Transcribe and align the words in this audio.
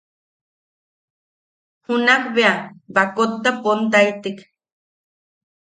Junak 1.85 2.23
bea 2.37 2.55
baakotta 2.93 3.49
pontaitek. 3.63 4.37